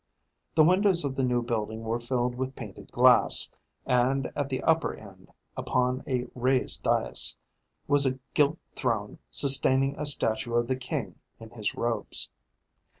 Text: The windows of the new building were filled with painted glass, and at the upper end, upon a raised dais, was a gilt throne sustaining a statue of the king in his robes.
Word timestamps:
The 0.55 0.63
windows 0.63 1.05
of 1.05 1.15
the 1.15 1.21
new 1.23 1.43
building 1.43 1.83
were 1.83 1.99
filled 1.99 2.33
with 2.33 2.55
painted 2.55 2.91
glass, 2.91 3.51
and 3.85 4.31
at 4.35 4.49
the 4.49 4.63
upper 4.63 4.95
end, 4.95 5.31
upon 5.55 6.01
a 6.07 6.25
raised 6.33 6.81
dais, 6.81 7.37
was 7.87 8.07
a 8.07 8.17
gilt 8.33 8.57
throne 8.75 9.19
sustaining 9.29 9.95
a 9.99 10.07
statue 10.07 10.55
of 10.55 10.65
the 10.65 10.75
king 10.75 11.19
in 11.39 11.51
his 11.51 11.75
robes. 11.75 12.29